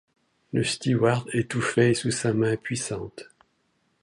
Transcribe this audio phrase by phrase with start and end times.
[0.51, 3.25] Le stewart étouffait sous sa main puissante.